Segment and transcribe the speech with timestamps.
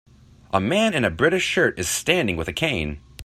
[0.51, 2.99] A man in a British shirt is standing with a cane.